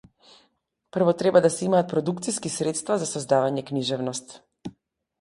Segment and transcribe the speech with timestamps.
[0.97, 4.39] Прво треба да се имаат продукциски средства за создавање книжевност.